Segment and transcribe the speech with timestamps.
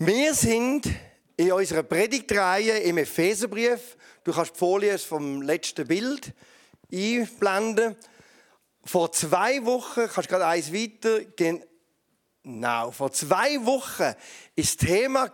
[0.00, 0.88] Wir sind
[1.36, 3.96] in unserer Predigtreihe im Epheserbrief.
[4.22, 6.32] Du kannst die Folie vom letzten Bild
[6.92, 7.96] einblenden.
[8.84, 11.22] Vor zwei Wochen, kannst gerade eins weiter,
[12.44, 14.14] genau, vor zwei Wochen
[14.54, 15.32] ist das Thema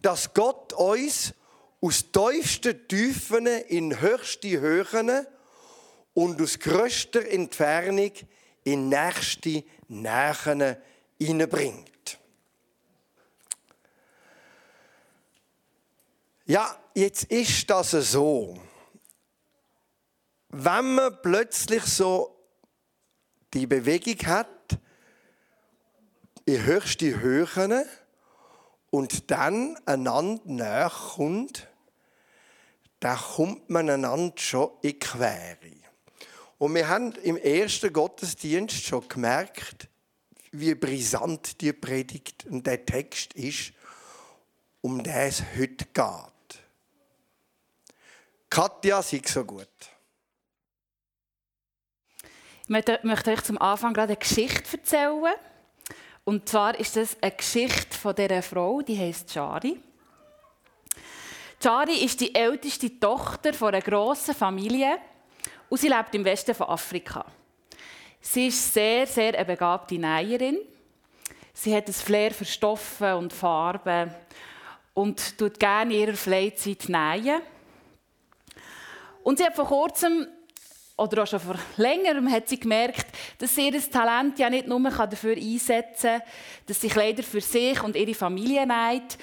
[0.00, 1.34] dass Gott uns
[1.82, 5.26] aus tiefsten Tiefen in höchste Höhen
[6.14, 8.12] und aus größter Entfernung
[8.64, 10.76] in nächste Nähen
[11.20, 11.91] hineinbringt.
[16.44, 18.58] Ja, jetzt ist das so.
[20.48, 22.36] Wenn man plötzlich so
[23.54, 24.48] die Bewegung hat,
[26.44, 27.84] in höchste Höhen
[28.90, 31.68] und dann einander näher kommt,
[32.98, 35.56] da kommt man einander schon in Quere.
[36.58, 39.88] Und wir haben im ersten Gottesdienst schon gemerkt,
[40.50, 43.72] wie brisant die Predigt und der Text ist,
[44.80, 46.31] um den es heute geht.
[48.52, 49.66] Katja, sei so gut.
[52.64, 55.32] Ich möchte euch zum Anfang gerade eine Geschichte erzählen.
[56.24, 59.80] Und zwar ist das eine Geschichte von dieser Frau, die heißt Jari.
[61.62, 64.98] Jari ist die älteste Tochter einer grossen Familie
[65.70, 67.24] und sie lebt im Westen von Afrika.
[68.20, 70.58] Sie ist sehr, sehr eine begabte Näherin.
[71.54, 74.14] Sie hat ein Flair für Stoffe und Farben
[74.92, 77.40] und tut gerne in ihrer Freizeit nähen.
[79.22, 80.26] Und sie hat vor kurzem
[80.96, 83.06] oder auch schon vor längerem hat sie gemerkt,
[83.38, 86.22] dass sie ihr Talent ja nicht nur dafür einsetzen kann,
[86.66, 89.18] dass sie Kleider für sich und ihre Familie näht.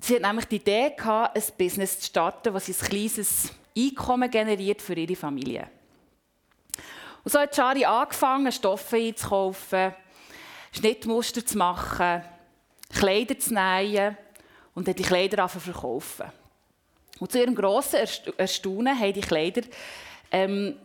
[0.00, 4.82] Sie hat nämlich die Idee gehabt, ein Business zu starten, das ein kleines Einkommen generiert
[4.82, 5.68] für ihre Familie.
[7.24, 9.94] Und so hat Shari angefangen, Stoffe einzukaufen,
[10.72, 12.22] Schnittmuster zu machen,
[12.94, 14.16] Kleider zu nähen
[14.74, 16.30] und dann die Kleider verkaufen.
[17.20, 18.00] Und zu ihrem grossen
[18.36, 19.62] Erstaunen haben die Kleider
[20.30, 20.76] ähm,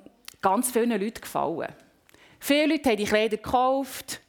[0.42, 1.74] ganz vielen Leuten gefallen.
[2.40, 4.20] Viele Leute haben die Kleider gekauft.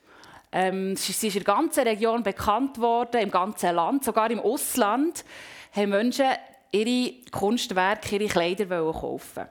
[0.53, 5.25] Ähm, sie ist in der ganzen Region bekannt worden, im ganzen Land, sogar im Ausland
[5.73, 6.27] haben Menschen
[6.71, 9.47] ihre Kunstwerke, ihre Kleider kaufen.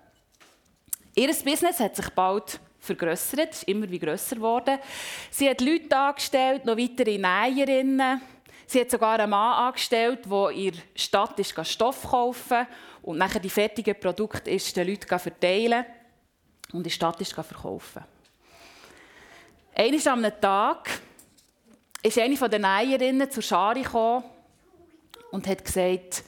[1.16, 4.80] Ihr Business hat sich bald vergrößert, ist immer wie grösser geworden.
[5.30, 8.22] Sie hat Leute angestellt, noch weitere Näherinnen.
[8.66, 12.68] Sie hat sogar einen Mann angestellt, der in der Stadt ist, Stoff kaufen
[13.02, 15.86] und nachher die fertigen Produkte ist, den Leuten verteilen
[16.72, 18.04] und in der Stadt ist verkaufen.
[19.76, 20.90] Eines am Tag
[22.02, 24.24] ist eine der Näherinnen zu Schari gekommen
[25.32, 26.24] und hat gesagt,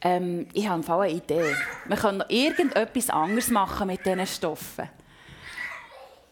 [0.00, 1.54] ähm, ich habe eine Idee.
[1.84, 4.88] Wir können noch irgendetwas anderes machen mit diesen Stoffen.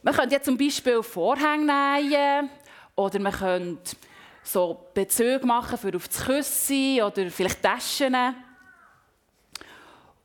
[0.03, 2.49] Man könnte ja zum Beispiel Vorhänge nähen
[2.95, 3.97] oder man könnte
[4.47, 8.17] so Bezüge machen für auf das Küssen oder vielleicht Taschen.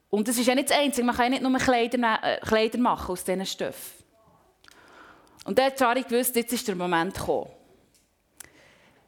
[0.09, 1.05] Und das ist ja nicht das Einzige.
[1.05, 4.03] Man kann ja nicht nur Kleider, äh, Kleider machen aus diesen Stoffen.
[5.45, 7.49] Und dann hat Charlie gewusst, jetzt ist der Moment gekommen.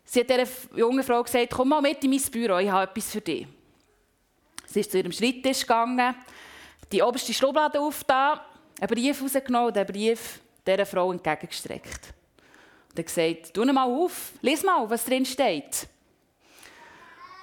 [0.05, 3.11] Sie hat dieser jungen Frau gesagt, komm mal mit in mein Büro, ich habe etwas
[3.11, 3.47] für dich.
[4.65, 6.15] Sie ist zu ihrem Schreibtisch gegangen,
[6.91, 8.39] die oberste Schublade aufgetan,
[8.79, 12.13] einen Brief rausgenommen und den Brief dieser Frau entgegengestreckt.
[12.95, 15.87] Er gesagt, tu mal auf, lies mal, was drin steht.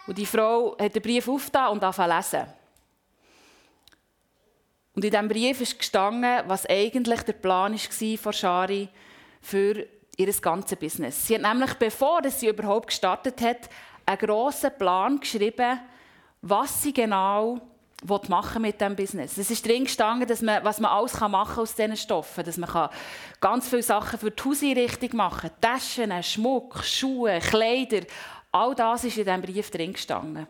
[0.06, 2.46] Und die Frau hat den Brief aufgetan und angefangen lesen.
[4.94, 8.88] Und in diesem Brief ist gestanden, was eigentlich der Plan war von Shari
[9.40, 11.26] für ihr ganzes Business.
[11.26, 13.70] Sie hat nämlich, bevor sie überhaupt gestartet hat,
[14.04, 15.80] einen grossen Plan geschrieben,
[16.42, 17.60] was sie genau
[18.28, 19.36] machen mit diesem Business.
[19.36, 22.44] Es ist drin gestanden, dass man, was man alles machen kann aus diesen Stoffen.
[22.44, 22.88] Dass man
[23.40, 25.60] ganz viele Sachen für die Hauseinrichtung machen kann.
[25.60, 28.06] Taschen, Schmuck, Schuhe, Kleider.
[28.52, 30.46] All das ist in diesem Brief drin gestanden.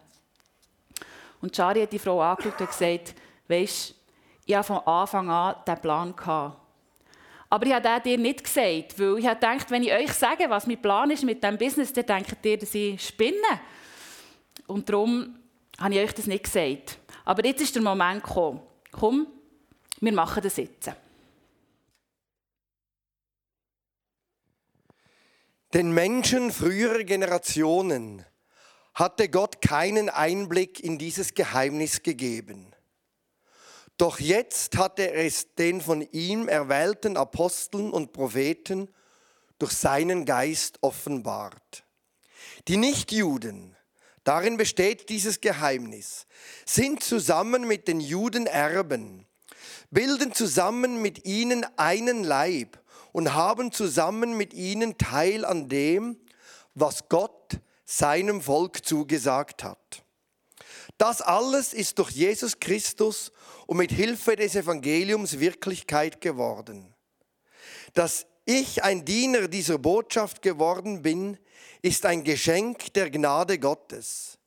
[1.40, 3.14] Und Chari hat die Frau angeschaut und gesagt,
[3.48, 3.94] weisst,
[4.44, 6.14] ich hatte von Anfang an diesen Plan.
[6.14, 6.56] Gehabt.
[7.48, 10.68] Aber ich habe den dir nicht gesagt, weil ich gedacht, wenn ich euch sage, was
[10.68, 13.60] mein Plan ist mit diesem Business, dann denkt ihr, dass ich spinne.
[14.68, 15.34] Und darum
[15.80, 16.98] habe ich euch das nicht gesagt.
[17.30, 18.60] Aber jetzt ist der Moment gekommen.
[18.90, 19.28] Komm,
[20.00, 20.90] wir machen das jetzt.
[25.72, 28.26] Den Menschen früherer Generationen
[28.94, 32.74] hatte Gott keinen Einblick in dieses Geheimnis gegeben.
[33.96, 38.92] Doch jetzt hat er es den von ihm erwählten Aposteln und Propheten
[39.60, 41.84] durch seinen Geist offenbart.
[42.66, 43.76] Die Nichtjuden
[44.24, 46.26] Darin besteht dieses Geheimnis.
[46.66, 49.26] Sind zusammen mit den Juden Erben,
[49.90, 52.78] bilden zusammen mit ihnen einen Leib
[53.12, 56.18] und haben zusammen mit ihnen Teil an dem,
[56.74, 60.04] was Gott seinem Volk zugesagt hat.
[60.98, 63.32] Das alles ist durch Jesus Christus
[63.66, 66.94] und mit Hilfe des Evangeliums Wirklichkeit geworden.
[67.94, 71.38] Dass ich ein Diener dieser Botschaft geworden bin,
[71.82, 74.38] ist ein Geschenk der Gnade Gottes.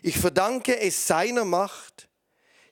[0.00, 2.08] Ich verdanke es seiner Macht,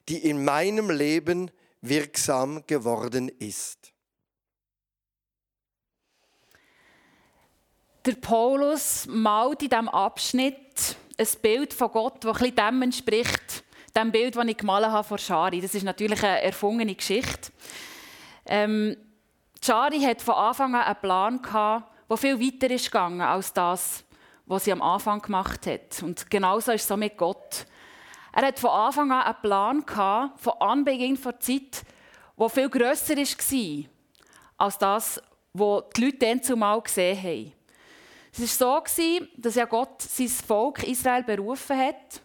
[0.07, 1.51] die in meinem Leben
[1.81, 3.91] wirksam geworden ist.
[8.05, 13.63] Der Paulus malt in diesem Abschnitt ein Bild von Gott, das ein dem entspricht,
[13.95, 15.61] dem Bild, das ich gemalt habe von Schari.
[15.61, 17.51] Das ist natürlich eine erfundene Geschichte.
[18.45, 18.97] Ähm,
[19.63, 24.03] Schari hat von Anfang an einen Plan gehabt, der viel weiter ist gegangen als das,
[24.47, 26.01] was sie am Anfang gemacht hat.
[26.01, 27.67] Und genauso ist es so mit Gott.
[28.33, 31.83] Er hat von Anfang an einen Plan gehabt, von Anbeginn der Zeit,
[32.39, 33.85] der viel grösser war
[34.57, 35.21] als das,
[35.53, 37.53] was die Leute dann zumal gesehen haben.
[38.33, 42.21] Es war so, dass ja Gott sein Volk Israel berufen hat,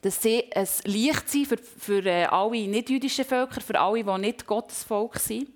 [0.00, 4.46] dass sie ein Licht sind für, für äh, alle nicht-jüdischen Völker, für alle, die nicht
[4.46, 5.48] Gottes Volk sind.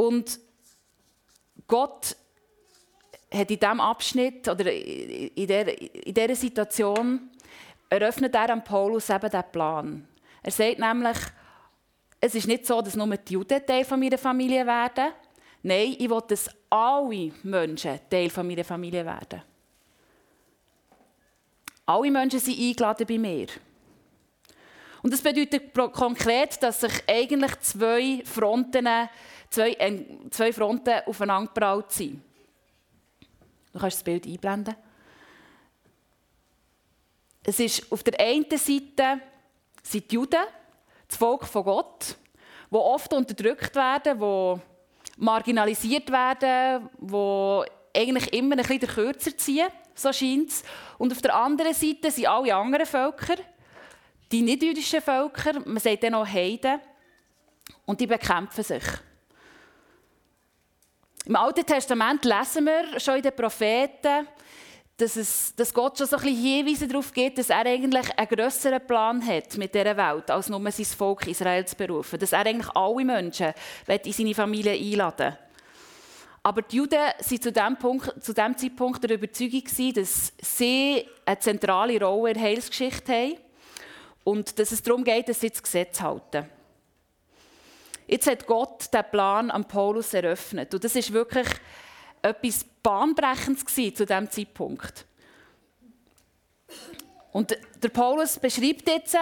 [0.00, 0.40] Und
[1.66, 2.16] Gott
[3.30, 5.46] hat in diesem Abschnitt oder in
[6.14, 7.28] dieser, Situation
[7.90, 10.08] eröffnet er an Paulus eben diesen Plan.
[10.42, 11.18] Er sagt nämlich,
[12.18, 15.12] es ist nicht so, dass nur die Juden Teil von meiner Familie werden.
[15.62, 19.42] Nein, ich will, dass alle Menschen Teil von meiner Familie werden.
[21.84, 23.48] Alle Menschen sind eingeladen bei mir.
[25.02, 28.86] Und das bedeutet konkret, dass sich eigentlich zwei Fronten,
[29.50, 32.22] zwei, äh, zwei Fronten aufeinander gebraut sind.
[33.72, 34.74] Du kannst das Bild einblenden.
[37.42, 39.20] Es ist auf der einen Seite
[39.82, 40.44] sind die Juden,
[41.08, 42.16] das Volk von Gott,
[42.68, 44.60] wo oft unterdrückt werden, wo
[45.16, 47.64] marginalisiert werden, wo
[47.96, 50.62] eigentlich immer ein bisschen kürzer ziehen, so scheint es.
[50.98, 53.36] Und auf der anderen Seite sind alle anderen Völker,
[54.30, 56.80] die nicht-jüdischen Völker, man sagt dann auch Heiden,
[57.86, 58.84] und die bekämpfen sich.
[61.26, 64.26] Im Alten Testament lesen wir schon in den Propheten,
[64.96, 68.28] dass, es, dass Gott schon so ein bisschen Hinweise darauf gibt, dass er eigentlich einen
[68.28, 72.18] grösseren Plan hat mit dieser Welt, als nur sein Volk Israel zu berufen.
[72.18, 73.52] Dass er eigentlich alle Menschen
[73.86, 75.36] in seine Familie einladen
[76.42, 79.64] Aber die Juden waren zu diesem, Punkt, zu diesem Zeitpunkt der Überzeugung,
[79.94, 83.36] dass sie eine zentrale Rolle in der Heilsgeschichte haben
[84.24, 86.46] und dass es darum geht, dass sie das Gesetz halten.
[88.10, 90.74] Jetzt hat Gott den Plan an Paulus eröffnet.
[90.74, 91.46] Und das ist wirklich
[92.22, 95.06] etwas Bahnbrechendes zu diesem Zeitpunkt.
[97.30, 99.16] Und der Paulus beschreibt jetzt,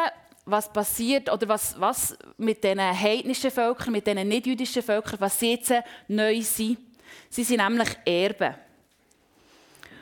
[0.46, 5.52] was passiert oder was, was mit diesen heidnischen Völkern, mit diesen nicht-jüdischen Völkern, was sie
[5.52, 5.74] jetzt
[6.08, 6.78] neu sind.
[7.28, 8.54] Sie sind nämlich Erben.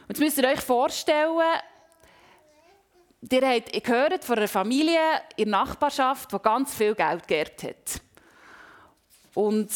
[0.06, 1.36] Und jetzt müsst ihr euch vorstellen,
[3.32, 5.00] ihr habt gehört von einer Familie
[5.34, 8.05] in der Nachbarschaft, die ganz viel Geld geerbt hat.
[9.36, 9.70] Und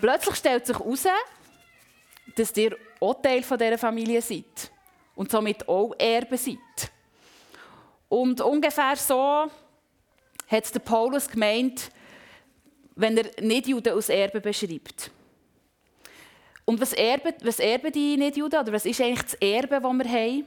[0.00, 1.04] plötzlich stellt sich heraus,
[2.34, 4.70] dass ihr auch Teil dieser Familie seid
[5.14, 6.56] und somit auch Erbe seid.
[8.08, 9.50] Und ungefähr so
[10.46, 11.90] hat der Paulus gemeint,
[12.96, 15.10] wenn er Nicht-Juden als Erbe beschreibt.
[16.64, 18.60] Und was erben, was erben die Nicht-Juden?
[18.60, 20.44] Oder was ist eigentlich das Erbe, das wir haben?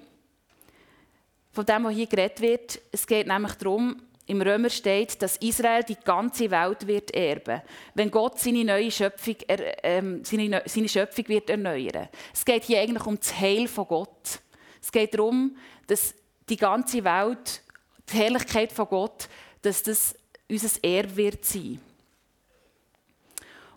[1.52, 2.82] Von dem, was hier geredet wird.
[2.92, 4.02] Es geht nämlich darum,
[4.32, 7.62] im Römer steht, dass Israel die ganze Welt wird erben,
[7.96, 12.08] wenn Gott seine neue Schöpfung, ähm, seine, seine Schöpfung wird erneuern.
[12.34, 14.40] Es geht hier eigentlich um das Heil von Gott.
[14.82, 16.16] Es geht darum, dass
[16.48, 17.62] die ganze Welt,
[18.10, 19.28] die Herrlichkeit von Gott,
[19.62, 20.16] dass das
[20.50, 21.82] unser Erbe wird sein.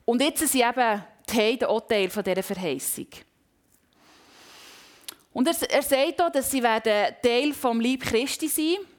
[0.05, 3.09] Und jetzt sind eben die Heiden auch Teil dieser Verheißung.
[5.33, 8.94] Und er, er sagt auch, dass sie werden Teil vom Leib Christi sein werden.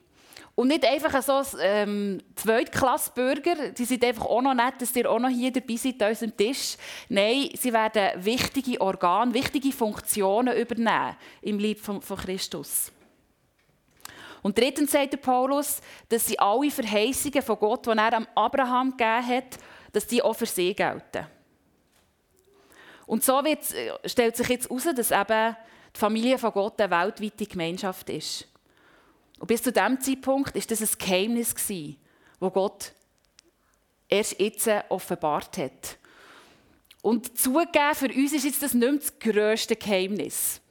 [0.56, 5.20] Und nicht einfach so ähm, Zweitklassbürger, die sind einfach auch noch nett, dass ihr auch
[5.20, 6.78] noch hier dabei seid an unserem Tisch.
[7.10, 12.90] Nein, sie werden wichtige Organe, wichtige Funktionen übernehmen im Leib von, von Christus.
[14.42, 18.92] Und drittens sagt der Paulus, dass sie alle Verheißungen von Gott, die er am Abraham
[18.92, 19.58] gegeben hat,
[19.92, 21.26] dass die auch für sie gelten.
[23.08, 23.66] Und so wird,
[24.06, 25.58] stellt sich jetzt heraus, dass eben
[25.96, 28.48] die Familie von Gott eine weltweite Gemeinschaft ist.
[29.40, 32.94] Und bis zu diesem Zeitpunkt war das ein Geheimnis, das Gott
[34.08, 35.98] erst jetzt offenbart hat.
[37.02, 40.62] Und zugegeben, für uns ist jetzt das nicht mehr das grösste Geheimnis.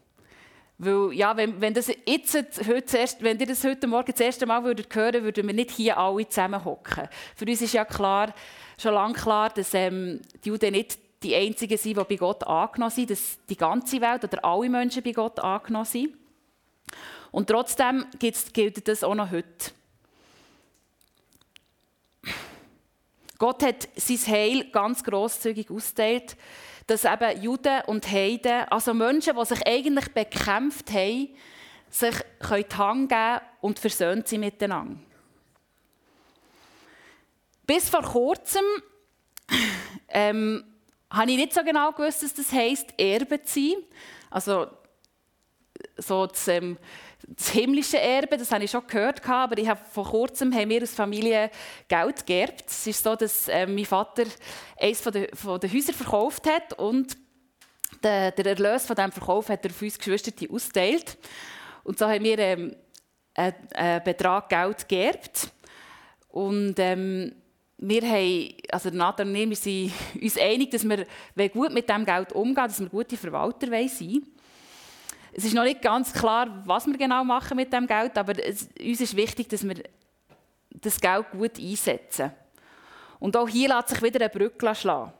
[0.78, 2.34] Weil, ja, wenn, wenn, das jetzt,
[2.66, 5.70] heute zuerst, wenn ihr das heute Morgen das erste Mal würdet hören würden wir nicht
[5.70, 7.08] hier alle zusammen hocken.
[7.36, 8.34] Für uns ist ja klar,
[8.76, 12.90] schon lange klar, dass ähm, die Juden nicht die Einzigen sind, die bei Gott angenommen
[12.90, 16.14] sind, dass die ganze Welt oder alle Menschen bei Gott angenommen sind.
[17.34, 19.72] Und trotzdem gilt das auch noch heute.
[23.38, 26.36] Gott hat sein Heil ganz grosszügig ausgeteilt,
[26.86, 31.30] dass eben Juden und Heiden, also Menschen, die sich eigentlich bekämpft haben,
[31.90, 35.00] sich die Hand geben und versöhnt sind miteinander.
[37.66, 38.64] Bis vor kurzem
[40.08, 40.62] ähm,
[41.10, 43.82] habe ich nicht so genau gewusst, was das heisst, Erbe zu sein.
[44.30, 44.68] Also
[45.96, 46.78] so das, ähm,
[47.26, 50.80] das himmlische Erbe, das habe ich schon gehört, aber ich habe vor kurzem haben wir
[50.80, 51.50] als Familie
[51.88, 52.64] Geld geerbt.
[52.66, 54.24] Es ist so, dass äh, mein Vater
[54.78, 57.16] eines von den, von den Häusern verkauft hat und
[58.02, 61.16] der, der Erlös von diesem Verkauf hat er auf uns Geschwister ausgeteilt.
[61.82, 62.76] Und so haben wir ähm,
[63.34, 65.50] einen, einen Betrag Geld geerbt.
[66.28, 67.32] Und ähm,
[67.78, 72.32] wir haben, also Nathan und ich, sind uns einig, dass wir gut mit diesem Geld
[72.32, 74.33] umgehen dass wir gute Verwalter sein wollen.
[75.36, 78.68] Es ist noch nicht ganz klar, was wir genau machen mit dem Geld, aber es,
[78.80, 79.82] uns ist wichtig, dass wir
[80.70, 82.30] das Geld gut einsetzen.
[83.18, 85.12] Und auch hier lässt sich wieder eine Brücke schlagen.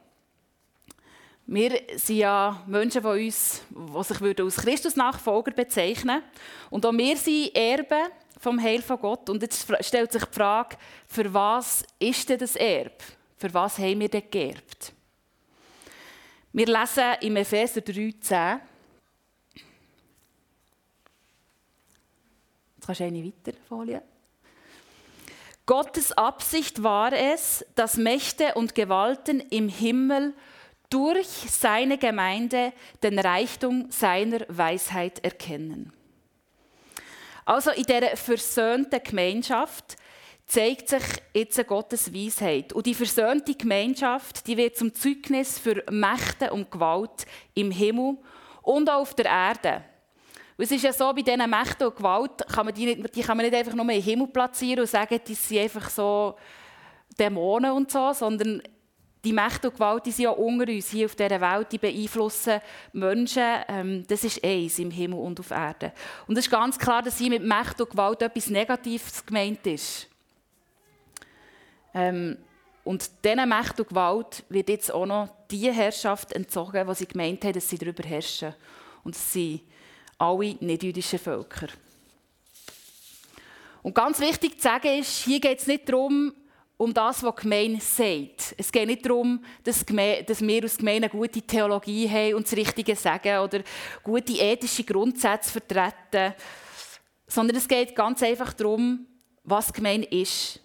[1.46, 6.22] Wir sind ja Menschen, die, uns, die sich als Christus-Nachfolger bezeichnen
[6.70, 9.28] Und auch wir sind Erben vom Heil von Gott.
[9.28, 12.92] Und jetzt stellt sich die Frage, für was ist denn das Erbe?
[13.36, 14.92] Für was haben wir denn geerbt?
[16.52, 18.60] Wir lesen im Epheser 3,10
[23.46, 24.14] Jetzt kannst.
[25.66, 30.34] Gottes Absicht war es, dass Mächte und Gewalten im Himmel
[30.90, 32.72] durch seine Gemeinde
[33.02, 35.92] den Reichtum seiner Weisheit erkennen.
[37.46, 39.96] Also in dieser versöhnten Gemeinschaft
[40.46, 42.72] zeigt sich jetzt Gottes Weisheit.
[42.72, 48.18] Und die versöhnte Gemeinschaft die wird zum Zeugnis für Mächte und Gewalt im Himmel
[48.62, 49.84] und auch auf der Erde.
[50.56, 53.22] Und es ist ja so, bei diesen Mächten und Gewalt kann man die, nicht, die
[53.22, 56.36] kann man nicht einfach nur im Himmel platzieren und sagen, die sind einfach so
[57.18, 58.62] Dämonen und so, sondern
[59.24, 62.60] die Mächte und Gewalt die sind ja unter uns hier auf dieser Welt, die beeinflussen
[62.92, 63.42] Menschen.
[63.68, 65.92] Ähm, das ist eins im Himmel und auf Erde.
[66.26, 70.08] Und es ist ganz klar, dass hier mit Mächte und Gewalt etwas Negatives gemeint ist.
[71.94, 72.36] Ähm,
[72.84, 77.42] und diesen Mächten und Gewalt wird jetzt auch noch die Herrschaft entzogen, die sie gemeint
[77.44, 78.54] haben, dass sie darüber herrschen.
[79.02, 79.62] Und sind
[80.18, 81.68] alle nicht-jüdischen Völker.
[83.82, 86.32] Und ganz wichtig zu sagen ist, hier geht es nicht darum,
[86.76, 88.54] um das, was die Gemeinde sagt.
[88.56, 92.96] Es geht nicht darum, dass, wir als Gemeinde eine gute Theologie haben und das Richtige
[92.96, 93.62] sagen oder
[94.02, 96.34] gute ethische Grundsätze vertreten,
[97.26, 99.06] sondern es geht ganz einfach darum,
[99.44, 100.60] was die Gemeinde ist.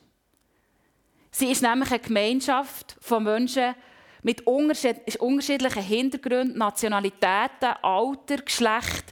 [1.32, 3.76] Sie ist nämlich eine Gemeinschaft von Menschen
[4.24, 9.06] mit unterschiedlichen Hintergründen, Nationalitäten, Alter, Geschlecht,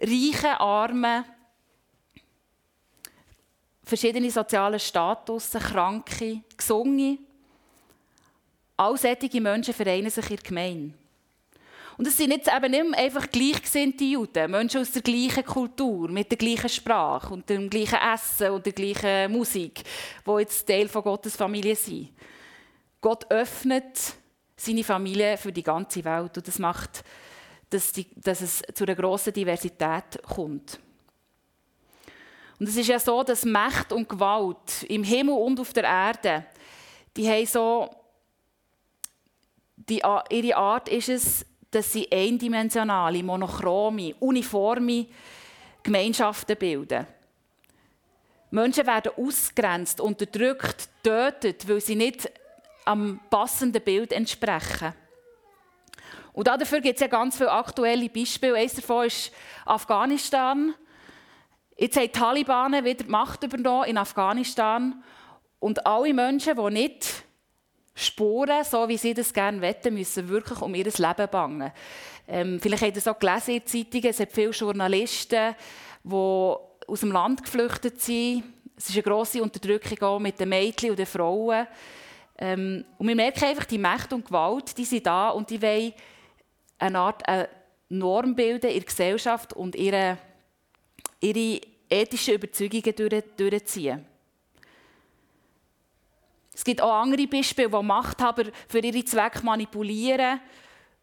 [0.00, 1.24] reichen, armen,
[3.82, 7.18] verschiedene soziale Status, Kranke, Gesunde.
[8.76, 10.94] All solche Menschen vereinen sich in der Gemeinde.
[11.98, 16.30] Und es sind jetzt eben nicht einfach gleichgesinnte Juden, Menschen aus der gleichen Kultur, mit
[16.30, 19.82] der gleichen Sprache und dem gleichen Essen und der gleichen Musik,
[20.26, 22.08] die jetzt Teil von Gottes Familie sind.
[23.02, 23.98] Gott öffnet
[24.56, 27.04] seine Familie für die ganze Welt und das macht
[27.70, 30.78] dass, die, dass es zu einer grossen Diversität kommt.
[32.58, 36.44] Und es ist ja so, dass Macht und Gewalt im Himmel und auf der Erde,
[37.16, 37.88] die haben so,
[39.76, 45.06] die, ihre Art ist es, dass sie eindimensionale, monochrome, uniforme
[45.82, 47.06] Gemeinschaften bilden.
[48.50, 52.30] Menschen werden ausgrenzt, unterdrückt, tötet, weil sie nicht
[52.84, 54.92] am passenden Bild entsprechen.
[56.32, 58.54] Und dafür gibt es ja ganz viele aktuelle Beispiele.
[58.54, 59.32] Eines davon ist
[59.64, 60.74] Afghanistan.
[61.76, 65.02] Jetzt haben die Taliban wieder die Macht übernommen in Afghanistan.
[65.58, 67.24] Und alle Menschen, die nicht
[67.94, 71.72] Spuren, so wie sie das gerne wetten, müssen wirklich um ihr Leben bangen.
[72.26, 75.54] Ähm, vielleicht habt ihr es auch gelesen in Zeitungen, es gibt viele Journalisten,
[76.04, 78.44] die aus dem Land geflüchtet sind.
[78.76, 81.66] Es ist eine grosse Unterdrückung auch mit den Mädchen und den Frauen.
[82.38, 85.92] Ähm, und wir merken einfach, die Macht und Gewalt, die sind da und die wollen
[86.80, 87.48] eine Art eine
[87.88, 90.18] Norm bilden in der Gesellschaft und ihre,
[91.20, 94.06] ihre ethischen Überzeugungen durch, durchziehen.
[96.54, 100.40] Es gibt auch andere Beispiele, wo Machthaber für ihre Zwecke manipulieren,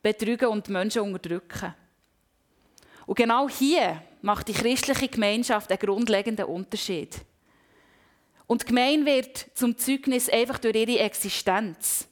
[0.01, 1.74] betrügen und Menschen unterdrücken.
[3.05, 7.15] Und genau hier macht die christliche Gemeinschaft einen grundlegenden Unterschied.
[8.46, 12.07] Und die Gemeinde wird zum Zeugnis einfach durch ihre Existenz.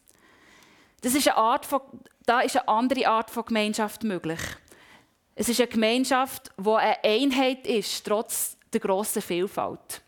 [1.05, 1.81] Das ist eine Art von,
[2.25, 4.39] da ist eine andere Art von Gemeinschaft möglich.
[5.35, 10.01] Es ist eine Gemeinschaft, die eine Einheit ist, trotz der grossen Vielfalt.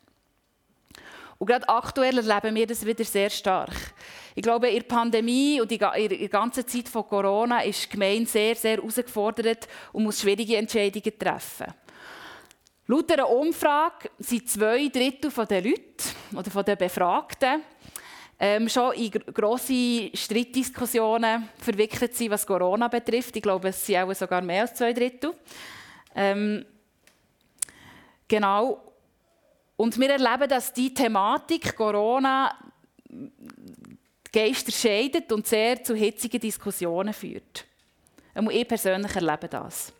[1.38, 3.94] Und gerade aktuell erleben wir das wieder sehr stark.
[4.34, 8.28] Ich glaube, in der Pandemie und in der ganzen Zeit von Corona ist die Gemeinde
[8.28, 11.76] sehr, sehr herausgefordert und muss schwierige Entscheidungen treffen.
[12.88, 15.84] Laut einer Umfrage sind zwei Drittel der Leute
[16.34, 17.62] oder der Befragten
[18.40, 23.36] ähm, schon in grosse Streitdiskussionen verwickelt sind, was Corona betrifft.
[23.36, 25.34] Ich glaube, es sind auch sogar mehr als zwei Drittel.
[26.16, 26.66] Ähm,
[28.28, 28.84] genau.
[29.76, 32.56] Und wir erleben, dass die Thematik Corona
[34.32, 37.66] Geister scheidet und sehr zu hitzigen Diskussionen führt.
[38.52, 39.92] Ich persönlich erlebe das.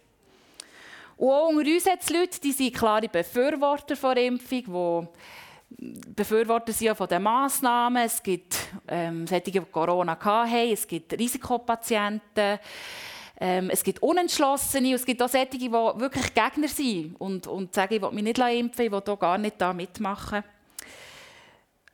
[1.16, 5.08] Und auch unter uns hat es Leute, die sind klare Befürworter von Impfung, die
[5.70, 8.04] Befürworter sind von den Massnahmen.
[8.06, 8.56] Es gibt
[8.88, 12.60] ähm, solche, die Corona hatten, es gibt Risikopatienten,
[13.40, 17.76] ähm, es gibt Unentschlossene und es gibt auch solche, die wirklich Gegner sind und, und
[17.76, 20.44] sagen, ich will mich nicht impfen, ich will hier gar nicht da mitmachen.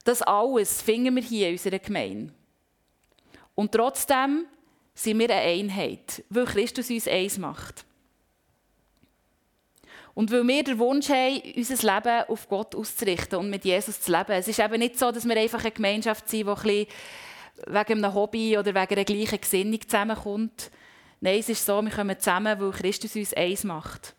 [0.04, 2.34] Das alles finden wir hier in unserer Gemeinde.
[3.56, 4.46] Und trotzdem
[4.94, 7.86] sind wir eine Einheit, weil Christus uns eins macht.
[10.14, 14.12] Und weil wir den Wunsch haben, unser Leben auf Gott auszurichten und mit Jesus zu
[14.12, 14.32] leben.
[14.34, 16.88] Es ist eben nicht so, dass wir einfach eine Gemeinschaft sind, die ein
[17.68, 20.72] wegen einem Hobby oder wegen einer gleichen Gesinnung zusammenkommt.
[21.22, 24.14] Nein, es ist so, wir kommen zusammen, weil Christus uns eins macht.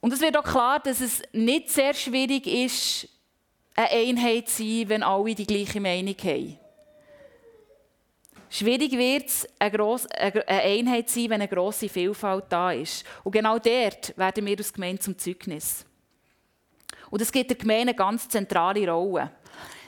[0.00, 3.08] Und es wird auch klar, dass es nicht sehr schwierig ist,
[3.74, 6.58] eine Einheit zu sein, wenn alle die gleiche Meinung haben.
[8.48, 13.04] Schwierig wird es, eine, Einheit zu sein, wenn eine grosse Vielfalt da ist.
[13.24, 15.84] Und genau dort werden wir als Gemeinde zum Zeugnis.
[17.10, 19.32] Und es gibt der Gemeinde eine ganz zentrale Rolle.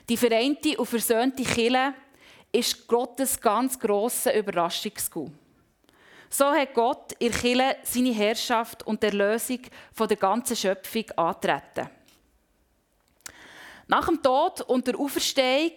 [0.09, 1.95] Die vereinte und versöhnte Kirche
[2.51, 5.33] ist Gottes ganz grosser Überraschungsgut.
[6.31, 9.61] So hat Gott in Kirche seine Herrschaft und die Erlösung
[9.93, 11.89] von der ganzen Schöpfung antreten.
[13.87, 15.73] Nach dem Tod und der Auferstehung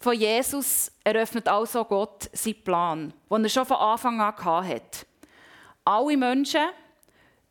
[0.00, 5.06] von Jesus eröffnet also Gott seinen Plan, den er schon von Anfang an hatte.
[5.84, 6.68] Alle Menschen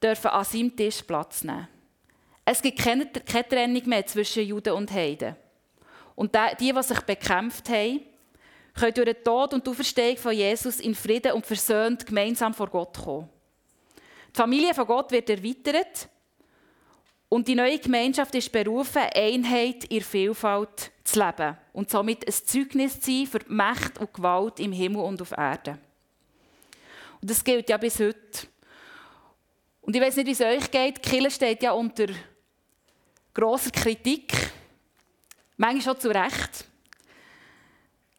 [0.01, 1.67] dürfen an seinem Tisch Platz nehmen.
[2.43, 5.35] Es gibt keine, keine Trennung mehr zwischen Juden und Heiden.
[6.15, 8.01] Und die, die sich bekämpft haben,
[8.73, 12.67] können durch den Tod und die Auferstehung von Jesus in Frieden und versöhnt gemeinsam vor
[12.67, 13.29] Gott kommen.
[14.33, 16.09] Die Familie von Gott wird erweitert
[17.29, 22.99] und die neue Gemeinschaft ist berufen, Einheit in Vielfalt zu leben und somit ein Zeugnis
[22.99, 25.77] zu sein für Macht und Gewalt im Himmel und auf Erden.
[27.21, 28.47] Und das gilt ja bis heute.
[29.81, 30.97] Und ich weiß nicht, wie es euch geht.
[30.97, 32.07] Die Kirche steht ja unter
[33.33, 34.33] grosser Kritik,
[35.57, 36.65] manchmal auch zu Recht.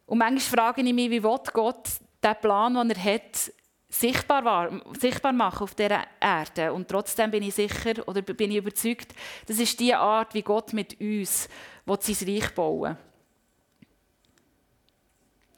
[0.05, 1.89] Und manchmal frage ich mich, wie Gott
[2.23, 3.51] den Plan, den er hat,
[3.91, 6.73] sichtbar, war, sichtbar machen auf dieser Erde.
[6.73, 9.13] Und trotzdem bin ich sicher oder bin ich überzeugt,
[9.45, 11.47] das ist die Art, wie Gott mit uns
[11.85, 12.97] sein Reich bauen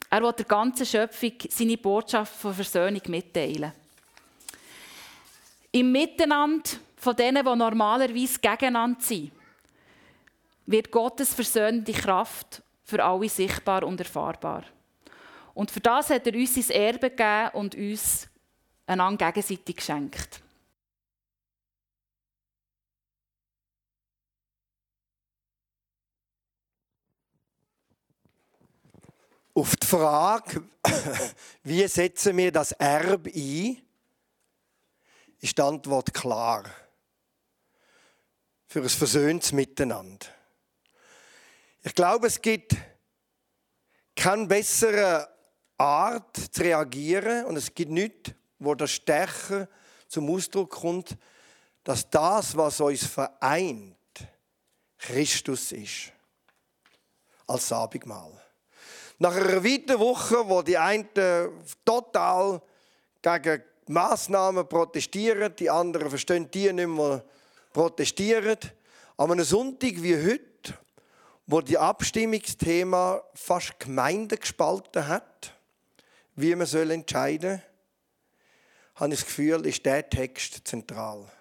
[0.10, 3.72] Er will der ganzen Schöpfung seine Botschaft von Versöhnung mitteilen.
[5.72, 9.32] Im Miteinander von denen, die normalerweise gegeneinander sind,
[10.66, 14.64] wird Gottes versöhnende Kraft für alle sichtbar und erfahrbar.
[15.54, 18.28] Und für das hat er uns sein Erbe gegeben und uns
[18.86, 20.42] einander gegenseitig geschenkt.
[29.56, 30.64] Auf die Frage,
[31.64, 33.80] wie setzen wir das Erbe ein,
[35.40, 36.64] ist die Antwort klar.
[38.66, 40.26] Für ein versöhntes Miteinander.
[41.84, 42.76] Ich glaube, es gibt
[44.16, 45.33] keine bessere
[45.84, 49.68] Art zu reagieren und es gibt nichts, wo das stärker
[50.08, 51.18] zum Ausdruck kommt,
[51.84, 53.98] dass das, was uns vereint,
[54.98, 56.14] Christus ist.
[57.46, 58.32] Als Abendmahl.
[59.20, 61.10] Nach einer weiteren Woche, wo die einen
[61.84, 62.62] total
[63.22, 67.24] gegen Massnahmen protestieren, die anderen verstehen die nicht mehr
[67.74, 68.58] protestieren,
[69.18, 70.74] an einem Sonntag wie heute,
[71.46, 75.54] wo die Abstimmungsthema fast Gemeinden gespalten hat,
[76.36, 77.74] wie man soll entscheiden soll,
[78.96, 81.32] habe ich das Gefühl, ist der Text zentral.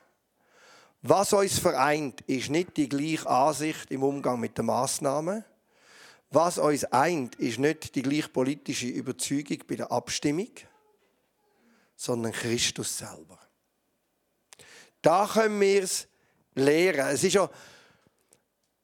[1.03, 5.45] Was uns vereint, ist nicht die gleiche Ansicht im Umgang mit den Massnahmen.
[6.31, 10.51] Was uns eint, ist nicht die gleiche politische Überzeugung bei der Abstimmung,
[11.97, 13.39] sondern Christus selber.
[15.03, 16.07] Da können wir es
[16.55, 17.09] lehren.
[17.09, 17.51] Es ist ja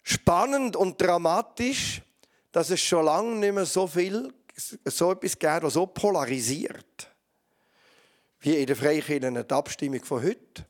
[0.03, 2.03] spannend und dramatisch,
[2.51, 7.11] dass es schon lange nicht mehr so viel so etwas gegeben, das so polarisiert,
[8.40, 10.66] wie in der Freikirche die Abstimmung von heute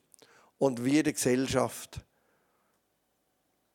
[0.58, 2.00] und wie in der Gesellschaft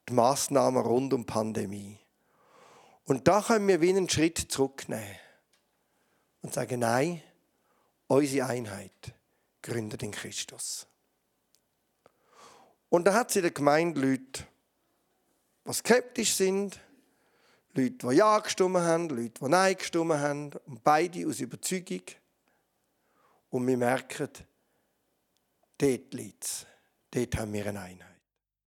[0.08, 2.00] die Massnahmen rund um die Pandemie.
[3.06, 5.18] Und da können wir wie einen Schritt zurücknehmen
[6.42, 7.22] und sagen, nein,
[8.08, 9.14] unsere Einheit
[9.62, 10.88] gründet in Christus.
[12.90, 14.46] Und da hat es in der Gemeinde Leute,
[15.66, 16.80] die skeptisch sind,
[17.76, 22.04] Leute, die Ja gestimmt haben, Leute, die Nein gestimmt haben, und beide aus Überzeugung.
[23.50, 24.30] Und wir merken,
[25.78, 26.66] dort liegt es.
[27.12, 28.13] Dort haben wir eine Einheit.